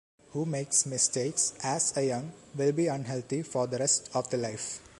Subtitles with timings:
[0.31, 4.81] Who makes mistakes as a young will be unhealthy for the rest of the life.